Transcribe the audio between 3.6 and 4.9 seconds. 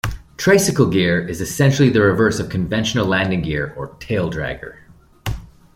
or "taildragger".